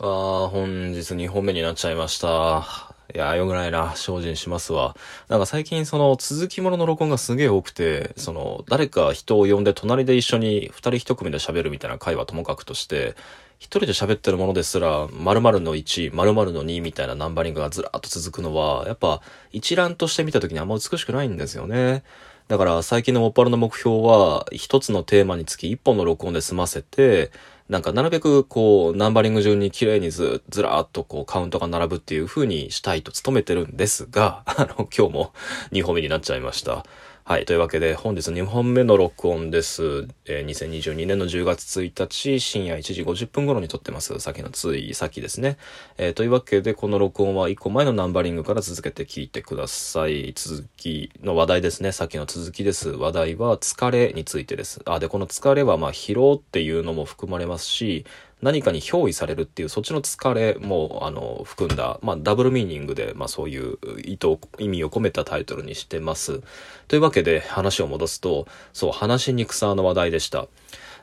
[0.00, 2.94] あー、本日2本目になっちゃいました。
[3.12, 3.96] いやー、よくないな。
[3.96, 4.96] 精進しますわ。
[5.28, 13.16] なんか最近その続きものの録音がすげえ多くて、その誰か人を呼んで隣で一緒に二人一組で喋るみたいな会話ともかくとして、
[13.58, 19.20] 一人で喋ってるものですら、〇〇の1、〇〇の2みたいなナンバリングがずらっと続くのは、やっぱ
[19.50, 22.04] 一覧として見た時にあんま美しくないんですよね。
[22.46, 27.32] だから最近のモッパルの目標は、一つのテーマにつき一本の録音で済ませて、
[27.68, 35.32] なんかなるべくこう、ナンバリング順に綺麗にず、ずらーっとこう、カウントが並ぶっていう風にしたいと努めてるんですが、 あの、今日も
[35.72, 36.86] 2本目になっちゃいました。
[37.28, 37.44] はい。
[37.44, 40.08] というわけで、本日2本目の録音です。
[40.24, 44.18] えー2022年の10月1日、深夜1時50分頃に撮ってます。
[44.18, 45.58] さっきのつい、さっきですね。
[45.98, 50.32] えーというわけで、この録音は1個前のナンバリングから続けて聞いてください。
[50.34, 51.92] 続きの話題ですね。
[51.92, 52.88] さっきの続きです。
[52.88, 54.80] 話題は疲れについてです。
[54.86, 58.06] あ、で、この疲れは、まあ、疲労っていうのも含まれますし、
[58.40, 66.40] 何かに憑依されるっていう、そっちの疲れも、あの、含んだ、まあ、ダブルミーニングで、まあ、そういう意図、意味を込めたタイトルにしてます。
[66.86, 70.46] というわけで、話を戻すと、そう、話しにくさの話題でした。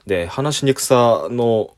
[0.08, 1.76] で、話しにくさの、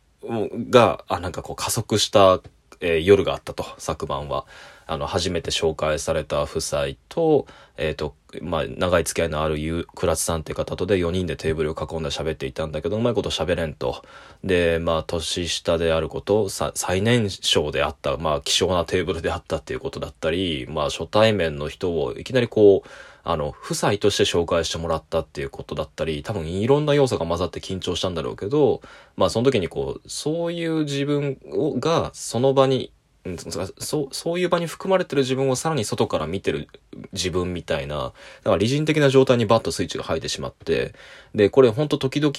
[0.70, 2.42] が、あ、なんかこう加速した、
[2.80, 4.46] えー夜があったと、昨晩は。
[4.88, 7.46] あの、初めて紹介された夫妻と、
[7.78, 14.04] えっ、と、まあ、長い付き合いのあるゆ倉津さんっていう方とで4人でテーブルを囲んで喋っていたんだけど、うまいこと喋れんと。
[14.44, 22.90] で、まあ、年下であること、最年少であった、まあ、希少なテーブルであったっていうことだったり、まあ、初対面の人をいきなりこう、
[23.30, 28.82] あの、夫妻として紹介してもらったっていうことだったり、多分いろんな要素が混ざって緊張したんだろうけど、
[29.18, 32.94] まあその時にこう、そういう自分をがその場に、
[33.28, 36.68] うんそう、そういう場に含まれてる自分をさらに外から見てる
[37.14, 38.12] 自分みたいな、だ
[38.44, 40.94] から理人的な状態にバッとスイッチが入ってしまって、
[41.36, 42.34] で、これほんと時々、っ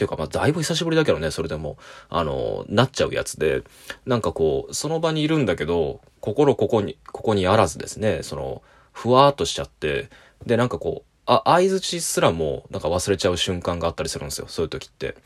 [0.00, 1.76] ていうか、まあ、だいぶ久しぶりだけどね、それでも、
[2.08, 3.62] あの、なっちゃうやつで、
[4.06, 10.08] なんかこう、その場にいるんだけど、心ここに、ここにあらずですね、その、ふわーっとしちゃって、
[10.46, 15.16] で、なんかこう、あ、相づちすらも、なんか忘れちゃう瞬間があったりするんですよ、そういう時って。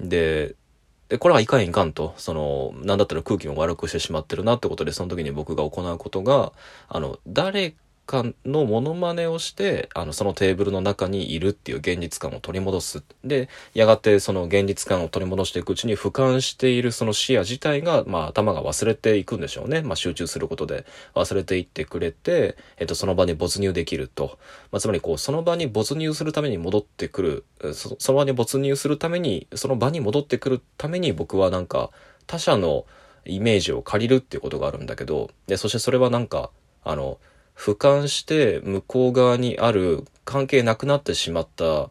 [0.00, 0.54] で、
[1.10, 6.52] で、これはいかんいかんと、その、なんだったら空気も悪くしてしまってるなってことで、その時に僕が行うことが、
[6.88, 7.74] あの、誰
[8.06, 13.02] かのモノマネをして、あの、そのテーブルの中にいるっていう現実感を取り戻す。
[13.24, 19.82] で、やがてその現実感を取り戻していくうちに俯瞰しているその視野自体が、まあ頭が忘れていくんでしょうね。
[19.82, 24.38] まあ集中することで忘れていってくれて、えっと、その場に没入できると。
[24.72, 27.44] まあつまりこう、その場に没入するために戻ってくる、
[27.74, 31.90] そその場に没入するために、その場に戻ってくるために僕はなんか
[32.26, 32.86] 他者の
[33.24, 36.50] イメージを借りるっていうことがあるんだけど、で、そしてそれはなんか、
[36.84, 37.18] あの、
[37.60, 41.90] 俯瞰して向こう側にある関係なくなってしまった、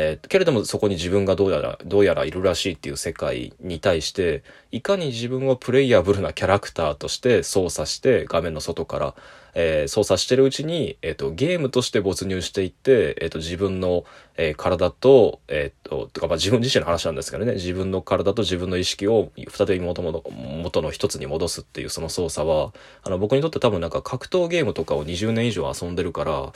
[0.00, 9.14] えーけれどもそこに自分がどうやら、どうやらいるらしいっていう世界に対して、いかに自分をプレイヤブルなキャラクターとして操作して画面の外から、
[9.54, 14.04] えー操作してるうちに、えっ、と、ゲームとして没入していって、えっ、と、自分の、
[14.36, 20.22] えー体と、えっ、と、とか、まあ自分自身の話なんですけどね、自分の体と自分の意識を再び元々
[20.62, 22.72] 元の一つに戻すっていうその操作は、
[23.02, 26.52] あの、僕にとって多分なんか格闘ゲームとかを20年以上遊んでるから、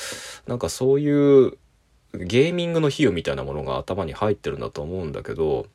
[0.46, 1.58] なんかそういう
[2.14, 5.66] ゲーミングの比喩みたいなものが頭に入ってるんだと思うんだけど、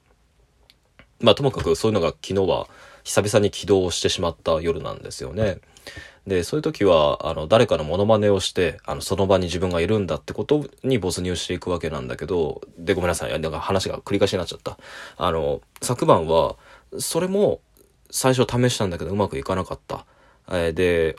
[1.20, 2.68] まあともかくそういうのが昨日は
[3.04, 5.60] 久々に起動してしまった夜なんですよね。
[6.28, 13.40] で、そういう時は、あの、誰かのモノマネをして、あの、その場に自分がいるんだってことに没入していくわけなんだけど、で、ごめんなさい。
[13.40, 14.78] なんか話が繰り返しになっちゃった。
[15.16, 16.58] あの、昨晩は、
[17.00, 17.62] それも
[18.12, 20.06] 最初試したんだけどうまくいかなかった。
[20.50, 21.16] えーで、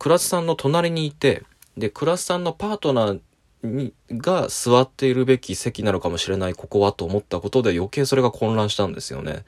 [0.00, 1.44] 倉津さんの隣にいて、
[1.76, 3.20] で、倉津さんのパートナー
[3.62, 9.44] に、が座っているべき席なのかもしれない、ここはと思ったことで余計それが混乱したんですよね。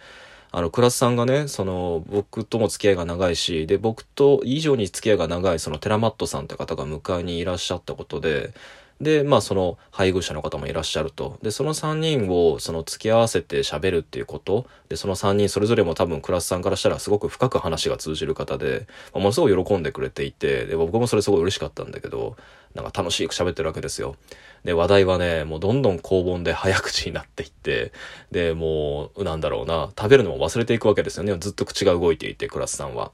[0.52, 8.52] あの、クラスさんがね、その、僕とも付き合いが長いし、で、僕と以上に付き合いが長い、その、テラマットさんって方が迎えにいらっしゃったことで、
[9.02, 11.38] で、まあ、その、配偶者の方もいらっしゃると。
[11.42, 14.64] で、その3人を、その、付き合わせて喋るっていうこと。
[14.88, 22.36] で、その3人それぞれも多分、倉津さんからしたらすごく深く話が通じる方で、まあものすごい喜んでくれていて、で、僕もそれすごい嬉しかったんだけど、
[22.74, 24.14] なんか楽しく喋ってるわけですよ。
[24.64, 27.92] で、話題はね、もうどんどん高温で早口になっていって、
[28.30, 31.36] で、もう、なんだろうな、食べるのも忘れていくわけですよね。
[31.38, 33.10] ずっと口が動いていて、倉津さんは。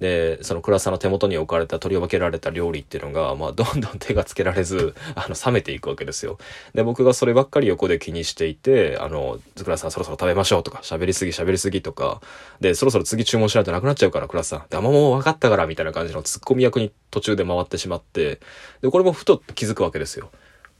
[0.00, 6.38] で、その倉さんの手元に置かれた取り分けられた料理っていうのが、まあ、どんどん手がつけられず、あの、冷めていくわけですよ。
[6.74, 12.22] で、僕がそればっかり横で気にしていて、あの、倉さんそろそろ食べましょうとか、喋りすぎ喋りすぎとか、
[12.60, 14.64] で、そろそろ次注文しないとなくなっちゃうから、倉さん。
[14.70, 18.40] で、あ、もうもう分かったから、みたいな感じのツッコミ役に途中で回ってしまって、
[18.80, 20.30] で、これもふと気づくわけですよ。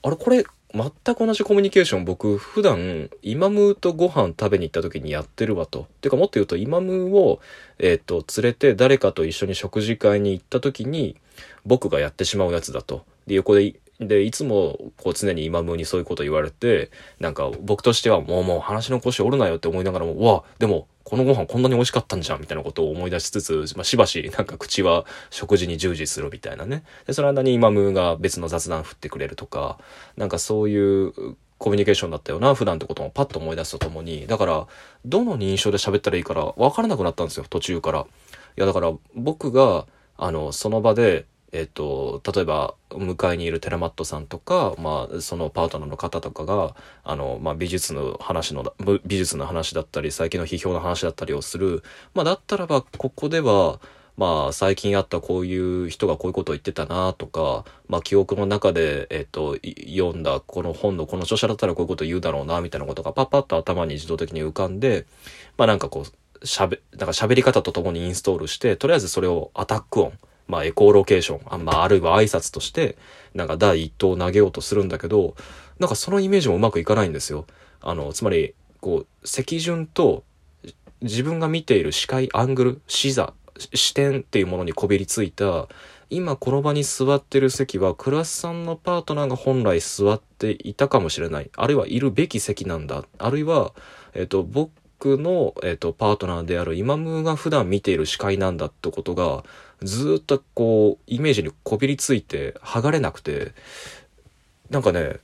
[0.03, 5.89] あれこれ、全く同じコミュニケーション僕普段イマムとご飯食べに行った時にやってるわと。
[6.01, 7.41] てかもっと言うとイマムを、
[7.79, 11.17] えっ、と、連れて誰かと一緒に食事会に行った時に
[11.67, 13.05] 僕がやってしまうやつだと。
[13.27, 26.83] で、横でで、いつも、こう、常に今ムにそういうこと言われて、なんか、僕としては、もうもう話の腰折るなよって思いながらも、わ、でも、このご飯こんなに美味しかったんじゃん、みたいなことを思い出しつつ、まあ、しばし、なんか口は食事に従事するみたいなね。
[27.07, 29.79] で、その間に今ムが別の雑談振ってくれるとか、
[30.17, 31.13] なんかそういう
[31.59, 34.67] コミュニケーションだったよな、普段ってこともパッと思い出すとともに、だから、
[35.05, 38.01] どの認証で喋ったらいいから分からなくなったんですよ、途中から。
[38.01, 38.05] い
[38.57, 39.87] や、だから、僕が、
[40.17, 48.73] あの、その場で、えっ、と、例えば、迎えにいるテラマットさんとか、まあ、そのパートナーの方とかが、あの、まあ、美術の話の、
[49.05, 51.83] 美術の話だったり、最近の批評の話だったりをする。
[52.15, 53.81] まあ、だったらば、ここでは、
[54.17, 59.57] まあ、最近あったこういう人がこういうことを言ってたなとか、まあ、記憶の中で、えっ、と、
[59.89, 65.07] 読んだこの本のこの著者だったらこういうこと言うだろうな、みたいなことがパッパッと頭に自動的に浮かんで、
[65.57, 70.13] まあ、なんかこう、喋、なんか喋り方とともにインストールして、とりあえずそれをアタック音、
[70.49, 72.97] まあエコーロケーション、あ,、まあ、あるいは挨拶として、
[73.35, 75.37] なんか第一投を投げようとするんだけど、
[75.79, 77.47] なんかそのイメージもうまくいかないんですよ。
[77.81, 80.25] あの、つまり、こう、席順と
[81.01, 83.33] 自分が見ている視界、アングル、視座、
[83.75, 85.69] 視点っていうものにこびりついた、
[86.11, 91.51] 今この場に座ってる席は、クラスさんのパートナーが本来座っていたかもしれない。
[91.57, 93.05] あるいはいるべき席なんだ。
[93.19, 93.73] あるいは、
[94.13, 94.73] えっ、と、僕
[95.07, 99.45] の、えっ、と、パートナーであるイマムが普段見ている視界なんだってことが、
[99.83, 103.53] ずっとこう、イメージにこびりついて、剥がれなくて、
[104.69, 105.19] なんかね、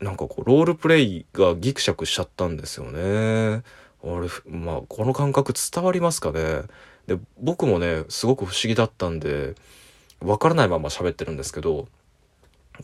[0.00, 3.62] なんかこう、ロールプレイがギクシャクしちゃったんですよね。
[4.02, 6.62] 俺、まあ、この感覚伝わりますかね。
[7.06, 9.54] で、僕もね、すごく不思議だったんで、
[10.20, 11.88] わからないまま喋ってるんですけど、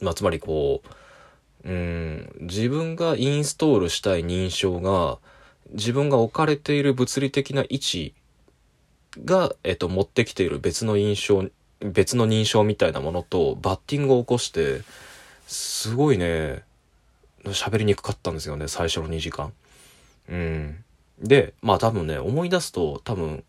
[0.02, 0.88] まあ、つまりこう、
[1.68, 5.18] うん、自分がインストールしたい認証が、
[5.72, 8.14] 自分が置かれている物理的な位置
[9.24, 11.44] が、えっと、持ってきている別の印象、
[11.80, 14.82] 別の認証みたいなものとバッティングを起こして、
[15.46, 16.62] すごいね、
[17.44, 19.52] 喋りにくかったんですよね、最初の2時間。
[20.28, 20.84] うん。
[21.20, 23.44] で、まあ多分ね、思い出すと多分、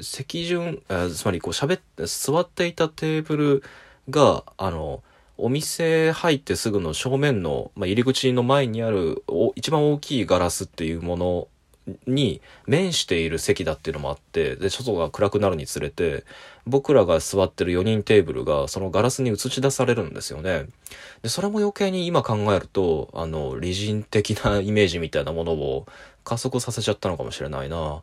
[0.00, 3.62] 席順、えつまりこう喋って、座っていたテーブル
[4.10, 5.02] が、あの、
[5.38, 9.22] お店入ってすぐの正面の、まあ、入り口の前にある
[9.54, 11.48] 一番大きいガラスっていうもの
[12.06, 16.24] に面している席だっていうのもあって、で、外が暗くなるにつれて、
[16.66, 20.66] 僕らが座ってる4人テーブルがそのガラスに映し出されるんですよね。
[21.22, 25.86] で、それも余計に今考えると、あの、理人的なイメージみたいなものを
[26.24, 28.02] 加速させちゃったのかもしれないな。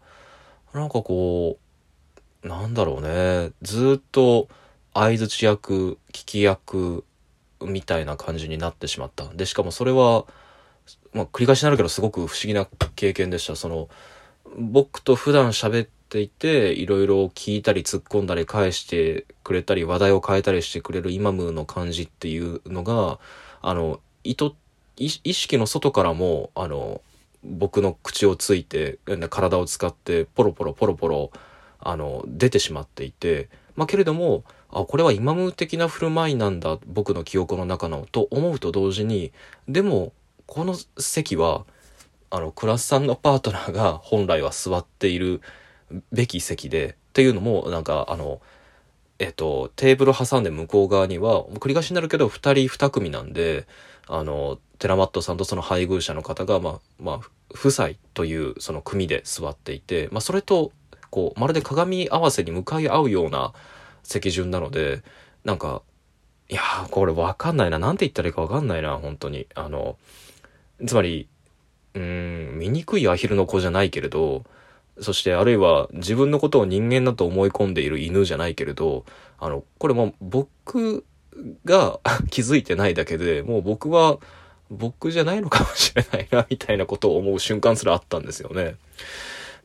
[0.74, 1.58] なんかこ
[2.44, 3.52] う、なんだろうね。
[3.62, 4.48] ずっと
[4.94, 7.04] 相槌役、聞き役
[7.66, 9.26] みたいな感じになってしまった。
[9.34, 10.26] で、しかもそれは、
[11.14, 13.56] まあ、繰り返しになるけどすごく不思議な経験でした。
[13.56, 13.90] その、
[14.58, 23.20] 僕と普段喋っていて、いろいろ聞いたり突っ込んだり返してくれたり、話題を変えたりしてくれるイマムの感じっていうのが、
[23.62, 24.52] あの、意図、
[24.98, 27.02] 意識の外からも、あの、
[27.44, 29.00] 僕の口をついて、
[29.30, 31.32] 体を使って、ポロポロポロポロ、
[31.80, 39.32] あの、出てしまっていて、まあ、けれども、あ、これはイマム的な振る舞いなんだ、僕の記憶の中の、と思うと同時に、
[39.68, 40.14] でも、
[40.46, 41.66] この席は、
[42.30, 45.42] あの、クラスさんのパートナーが本来は座っている
[46.12, 48.42] べき席で、っていうのも、なんか、あの、
[49.20, 53.68] えっと、テーブル挟んで向こう側には、繰り返しになるけど、二人二組なんで、
[54.08, 57.20] あの、テラマットさんとその配偶者の方が、まあ、まあ、
[57.54, 60.72] 夫妻というその組で座っていて、まあ、それと、
[61.14, 63.54] こう、まるで鏡合わせに向かい合うような
[64.02, 65.04] 席順なので、
[65.44, 65.84] なんか、
[66.50, 67.78] いやー、これわかんないな。
[67.78, 69.46] なんて言ったらいいかわかんないな、本当に。
[69.54, 69.96] あの、
[70.88, 71.28] つまり、
[71.94, 74.44] うん、醜いアヒルの子じゃないけれど、
[75.00, 79.06] そしてあるいは自分のことを人間だと思い込んでいる犬じゃないけれど、
[79.38, 81.06] あの、これも僕
[81.64, 82.00] が
[82.32, 84.18] 気づいてないだけで、もう僕は
[84.72, 88.78] 僕じゃないのかもしれないな、みたいなことを思う瞬間すらあったんですよね。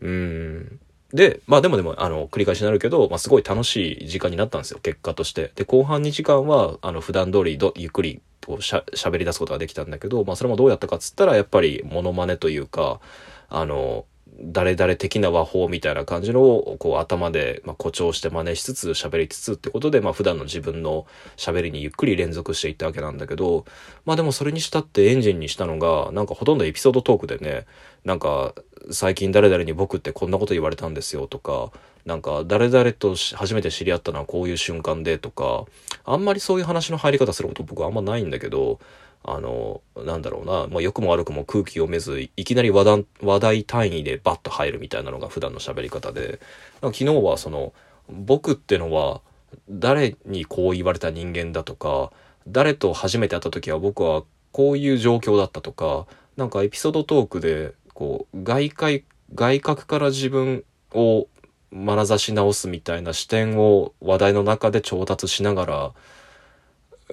[0.02, 0.80] うん。
[1.12, 5.52] で、まあでもでも、あの、繰り返しになるけど、まあすごい楽しい時間になったんですよ、結果として。
[5.54, 13.00] で、後半2時間は、あの、普段通りど、ゆっくりこうしゃ喋り出すことができたんだけど、まあそれもどうやったかっつったらやっぱりモノマネというか、
[13.48, 14.04] あの、
[14.40, 21.06] 誰々的な和法みたいな感じのをこう頭でまあ誇張して真似しつつ喋りつつってことでまあ普段の自分の
[21.36, 23.64] 喋りにゆっくり連続していったわけなんだけど
[24.04, 27.66] まあでもそれにしたってエンジンにしたのがなんかほとんどエピソードトークでね
[28.04, 28.54] なんか
[28.90, 31.72] 最近誰々に僕ってこんなこと言われたんですよとか
[32.06, 35.64] なんか誰々と初めて知り合ったのはこういう瞬間でとか
[36.04, 38.78] あんまりそういう話の入り方すること僕はあんまないんだけど
[39.24, 46.40] あの、なんだろうな、まあ、良くも悪くも空気読めず、いきなり話題話題単位でバッと入るみたいなのが普段の喋り方で、
[46.80, 47.72] 昨日はその、
[48.08, 49.20] 僕ってのは
[49.68, 52.10] 誰にこう言われた人間だとか、
[52.46, 54.22] 誰と初めて会った時は僕は
[54.52, 56.06] こういう状況だったとか、
[56.36, 61.26] なんかエピソードトークで、こう、外界、外角から自分を
[61.72, 65.92] 眼差し直すみたいな視点を話題の中で調達しながら、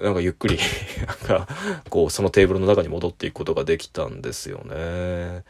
[0.02, 0.58] なんかゆっくり
[1.06, 1.48] なんか、
[1.88, 5.44] こう、そのテーブルの中に戻っていくことができたんですよね。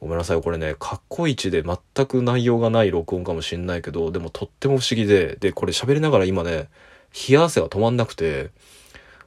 [0.00, 0.42] ごめんなさい。
[0.42, 6.68] これね、かっこいいで全く内容がない録音かもしんないけど、でもとっても不思議で、で、これ喋りながら今ね、
[7.28, 8.50] 冷や汗が止まんなくて、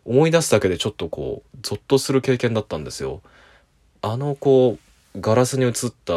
[0.03, 3.21] 思い出すだけでちょっとこう、ゾッとする経験だったんですよ。
[4.01, 4.77] あの、こ
[5.15, 5.71] う、ガラスに映っ
[6.03, 6.13] た、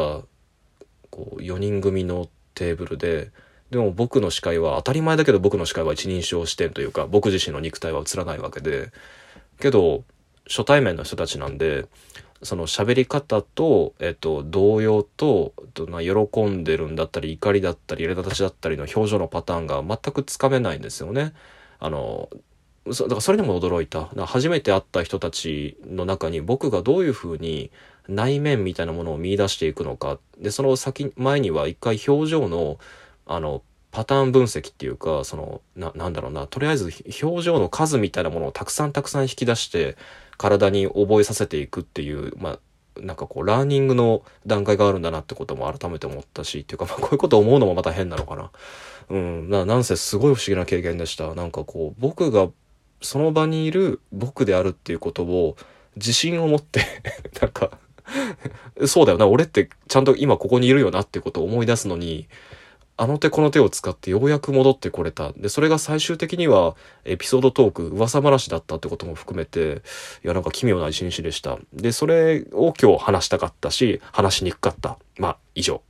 [1.11, 3.31] こう、4人組のテーブルで、
[3.71, 8.91] でも僕の視界は当たり前だけど僕の視界は一人称視点というか僕自身の肉体は映らないわけで
[9.61, 10.05] けど
[10.49, 11.87] 初対面の人たちなんで
[12.43, 21.33] その喋り方と、えっと、動揺と、喜んでるんだったり怒りだったり苛立ちだったりの表情のパターンが全くつかめないんですよね。
[21.81, 22.29] あの
[22.87, 24.07] だからそれにも驚いた。
[24.27, 27.71] 初めて会った人たちの中に僕がどういうふうに
[28.09, 30.19] 内面みたいなものを見出していくのか。
[30.39, 32.79] で、その先、前には一回表情の
[33.29, 36.93] あの、パターン分析っていうか、その、な、なんだろうな、とりあえず
[37.23, 39.97] 表情の数みたいなものをたくさんたくさん引き出して、
[40.37, 48.51] 体に覚えさせていくっていう、まあ、なんかこう、ラーニングの段階があるんだなってことも改めて思ったし、っていうか、まあ、こういうこと思うのもまた変なのかな。
[49.11, 51.35] うん、な、なんせすごい不思議な経験でした。
[51.35, 52.49] なんかこう、僕が
[53.01, 55.57] その場にいる僕であるっていうことを
[55.97, 56.83] 自信を持って
[57.41, 57.71] なんか
[58.87, 62.29] そうだよな、俺ってちゃんと今ここにいるよなってことを思い出すのに、
[62.99, 65.33] あの手この手を使ってようやく戻ってこれた。
[65.33, 66.75] で、それが最終的には
[67.05, 69.83] エピソードトーク、噂話だったってことも含めて、
[70.25, 71.59] いや、なんか奇妙な一日でした。
[71.73, 74.99] で、それを今日話したかったし、話しにくかった。
[75.17, 75.81] まあ、以上。